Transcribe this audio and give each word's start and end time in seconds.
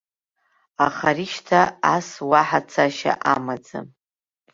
Аха 0.85 1.05
ари 1.13 1.27
шьҭа 1.33 1.61
ас 1.93 2.09
уаҳа 2.29 2.59
цашьа 2.71 3.13
амаӡам. 3.33 3.87